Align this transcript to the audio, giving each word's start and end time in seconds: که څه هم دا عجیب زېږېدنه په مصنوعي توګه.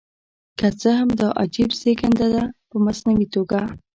که 0.59 0.67
څه 0.79 0.89
هم 0.99 1.09
دا 1.21 1.27
عجیب 1.41 1.69
زېږېدنه 1.79 2.43
په 2.69 2.75
مصنوعي 2.85 3.27
توګه. 3.35 3.61